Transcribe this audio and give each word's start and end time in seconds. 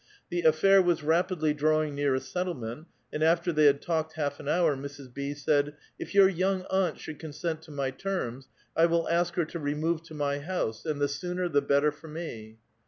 The 0.31 0.41
affair 0.41 0.81
was 0.81 1.03
rapidly 1.03 1.53
drawing 1.53 1.93
near 1.93 2.15
a 2.15 2.19
settlement, 2.19 2.87
and 3.13 3.21
after 3.21 3.53
they 3.53 3.65
had 3.65 3.83
talked 3.83 4.13
half 4.13 4.39
an 4.39 4.47
hour, 4.47 4.75
Mrs. 4.75 5.13
B. 5.13 5.35
said, 5.35 5.75
'* 5.87 5.99
If 5.99 6.15
your 6.15 6.27
young 6.27 6.63
aunt 6.71 6.97
should 6.97 7.19
consent 7.19 7.61
to 7.63 7.71
my 7.71 7.91
terms, 7.91 8.47
I 8.75 8.87
will 8.87 9.07
ask 9.09 9.35
her 9.35 9.45
to 9.45 9.59
remove 9.59 10.01
to 10.05 10.15
my 10.15 10.39
house, 10.39 10.85
and 10.87 10.99
the 10.99 11.07
sooner, 11.07 11.47
the 11.47 11.61
better 11.61 11.91
for 11.91 12.07
me." 12.07 12.57